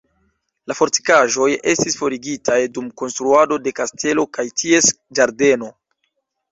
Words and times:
La 0.71 0.77
fortikaĵoj 0.79 1.49
estis 1.75 1.99
forigitaj 2.01 2.57
dum 2.79 2.89
konstruado 3.03 3.61
de 3.69 3.75
kastelo 3.83 4.27
kaj 4.39 4.51
ties 4.65 4.93
ĝardeno. 5.21 5.73